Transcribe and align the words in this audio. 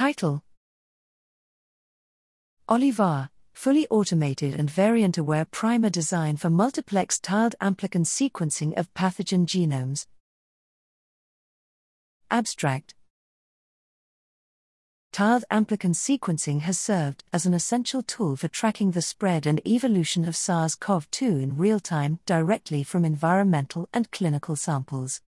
Title 0.00 0.42
Olivar, 2.70 3.28
fully 3.52 3.86
automated 3.88 4.54
and 4.58 4.70
variant 4.70 5.18
aware 5.18 5.44
primer 5.44 5.90
design 5.90 6.38
for 6.38 6.48
multiplex 6.48 7.18
tiled 7.18 7.54
amplicon 7.60 8.06
sequencing 8.06 8.74
of 8.78 8.94
pathogen 8.94 9.44
genomes. 9.44 10.06
Abstract 12.30 12.94
Tiled 15.12 15.44
amplicon 15.50 15.92
sequencing 15.92 16.60
has 16.60 16.78
served 16.78 17.22
as 17.30 17.44
an 17.44 17.52
essential 17.52 18.02
tool 18.02 18.36
for 18.36 18.48
tracking 18.48 18.92
the 18.92 19.02
spread 19.02 19.44
and 19.46 19.60
evolution 19.66 20.26
of 20.26 20.34
SARS 20.34 20.76
CoV 20.76 21.10
2 21.10 21.26
in 21.26 21.58
real 21.58 21.78
time 21.78 22.20
directly 22.24 22.82
from 22.82 23.04
environmental 23.04 23.86
and 23.92 24.10
clinical 24.10 24.56
samples. 24.56 25.20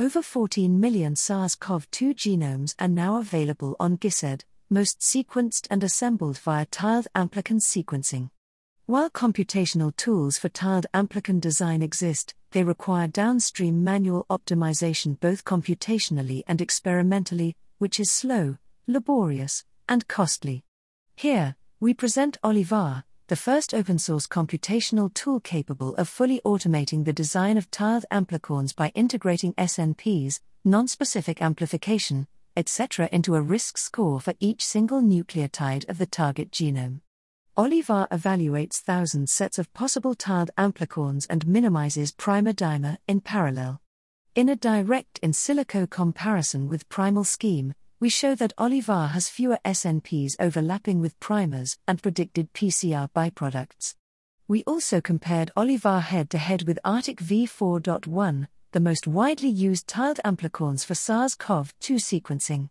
Over 0.00 0.22
14 0.22 0.80
million 0.80 1.14
SARS 1.14 1.54
CoV 1.54 1.90
2 1.90 2.14
genomes 2.14 2.74
are 2.78 2.88
now 2.88 3.18
available 3.18 3.76
on 3.78 3.98
GISAID, 3.98 4.44
most 4.70 5.00
sequenced 5.00 5.66
and 5.70 5.84
assembled 5.84 6.38
via 6.38 6.64
tiled 6.64 7.06
amplicon 7.14 7.60
sequencing. 7.60 8.30
While 8.86 9.10
computational 9.10 9.94
tools 9.94 10.38
for 10.38 10.48
tiled 10.48 10.86
amplicon 10.94 11.38
design 11.38 11.82
exist, 11.82 12.34
they 12.52 12.64
require 12.64 13.08
downstream 13.08 13.84
manual 13.84 14.24
optimization 14.30 15.20
both 15.20 15.44
computationally 15.44 16.44
and 16.46 16.62
experimentally, 16.62 17.54
which 17.76 18.00
is 18.00 18.10
slow, 18.10 18.56
laborious, 18.86 19.66
and 19.86 20.08
costly. 20.08 20.64
Here, 21.14 21.56
we 21.78 21.92
present 21.92 22.38
Olivar, 22.42 23.04
the 23.30 23.36
first 23.36 23.72
open 23.74 23.96
source 23.96 24.26
computational 24.26 25.14
tool 25.14 25.38
capable 25.38 25.94
of 25.94 26.08
fully 26.08 26.40
automating 26.44 27.04
the 27.04 27.12
design 27.12 27.56
of 27.56 27.70
tiled 27.70 28.04
amplicons 28.10 28.74
by 28.74 28.88
integrating 28.96 29.54
SNPs, 29.54 30.40
non 30.64 30.88
specific 30.88 31.40
amplification, 31.40 32.26
etc., 32.56 33.08
into 33.12 33.36
a 33.36 33.40
risk 33.40 33.78
score 33.78 34.18
for 34.18 34.34
each 34.40 34.64
single 34.64 35.00
nucleotide 35.00 35.88
of 35.88 35.98
the 35.98 36.06
target 36.06 36.50
genome. 36.50 37.02
Olivar 37.56 38.08
evaluates 38.08 38.80
thousands 38.80 39.32
sets 39.32 39.60
of 39.60 39.72
possible 39.74 40.16
tiled 40.16 40.50
amplicons 40.58 41.28
and 41.30 41.46
minimizes 41.46 42.10
primer 42.10 42.52
dimer 42.52 42.98
in 43.06 43.20
parallel. 43.20 43.80
In 44.34 44.48
a 44.48 44.56
direct 44.56 45.20
in 45.22 45.30
silico 45.30 45.88
comparison 45.88 46.68
with 46.68 46.88
PrimalScheme, 46.88 47.74
we 48.00 48.08
show 48.08 48.34
that 48.34 48.56
Olivar 48.56 49.10
has 49.10 49.28
fewer 49.28 49.58
SNPs 49.62 50.34
overlapping 50.40 51.02
with 51.02 51.20
primers 51.20 51.76
and 51.86 52.02
predicted 52.02 52.50
PCR 52.54 53.10
byproducts. 53.12 53.94
We 54.48 54.64
also 54.64 55.02
compared 55.02 55.50
Olivar 55.54 56.00
head 56.00 56.30
to 56.30 56.38
head 56.38 56.66
with 56.66 56.78
ARTIC 56.82 57.18
v4.1, 57.18 58.48
the 58.72 58.80
most 58.80 59.06
widely 59.06 59.50
used 59.50 59.86
tiled 59.86 60.18
amplicons 60.24 60.82
for 60.82 60.94
SARS 60.94 61.34
CoV 61.34 61.74
2 61.80 61.96
sequencing. 61.96 62.70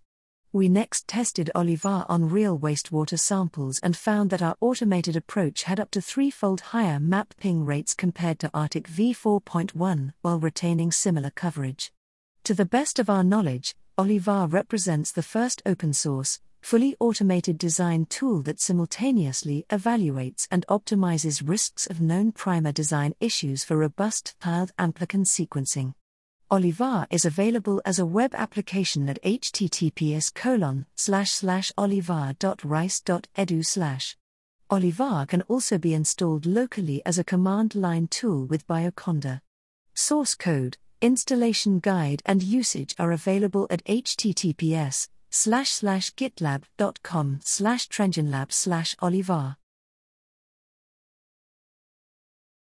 We 0.51 0.67
next 0.67 1.07
tested 1.07 1.51
Olivar 1.53 2.07
on 2.09 2.31
real 2.31 2.57
wastewater 2.57 3.19
samples 3.19 3.79
and 3.83 3.95
found 3.95 4.31
that 4.31 4.41
our 4.41 4.55
automated 4.61 5.15
approach 5.15 5.63
had 5.63 5.79
up 5.79 5.91
to 5.91 6.01
threefold 6.01 6.61
higher 6.61 6.99
map 6.99 7.35
ping 7.39 7.65
rates 7.65 7.93
compared 7.93 8.39
to 8.39 8.49
ARTIC 8.49 8.87
v4.1 8.87 10.13
while 10.23 10.39
retaining 10.39 10.91
similar 10.91 11.29
coverage. 11.29 11.91
To 12.45 12.55
the 12.55 12.65
best 12.65 12.97
of 12.97 13.11
our 13.11 13.23
knowledge, 13.23 13.75
Olivar 13.99 14.49
represents 14.49 15.11
the 15.11 15.21
first 15.21 15.61
open 15.65 15.91
source, 15.91 16.39
fully 16.61 16.95
automated 17.01 17.57
design 17.57 18.05
tool 18.05 18.41
that 18.43 18.61
simultaneously 18.61 19.65
evaluates 19.69 20.47
and 20.49 20.65
optimizes 20.67 21.45
risks 21.45 21.85
of 21.85 21.99
known 21.99 22.31
primer 22.31 22.71
design 22.71 23.13
issues 23.19 23.65
for 23.65 23.75
robust 23.75 24.37
tiled 24.39 24.71
amplicon 24.79 25.25
sequencing. 25.25 25.95
Olivar 26.49 27.07
is 27.09 27.25
available 27.25 27.81
as 27.83 27.99
a 27.99 28.05
web 28.05 28.33
application 28.35 29.09
at 29.09 29.21
https 29.21 30.33
colon 30.33 30.85
slash 30.95 31.31
slash 31.31 31.69
olivar.rice.edu 31.77 33.65
slash. 33.65 34.15
Olivar 34.71 35.27
can 35.27 35.41
also 35.49 35.77
be 35.77 35.93
installed 35.93 36.45
locally 36.45 37.01
as 37.05 37.19
a 37.19 37.25
command 37.25 37.75
line 37.75 38.07
tool 38.07 38.45
with 38.45 38.65
Bioconda. 38.65 39.41
Source 39.93 40.35
code 40.35 40.77
installation 41.01 41.79
guide 41.79 42.21
and 42.25 42.43
usage 42.43 42.93
are 42.99 43.11
available 43.11 43.67
at 43.69 43.83
https 43.85 45.07
slash 45.29 45.69
slash 45.69 46.11
gitlab.com 46.15 47.39
slash 47.43 47.87
treangenlab 47.87 48.51
slash 48.51 48.95
olivar 48.95 49.55